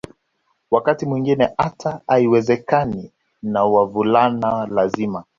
[0.71, 3.11] Wakati mwingine hata haiwezekani
[3.43, 5.23] na wavulana lazima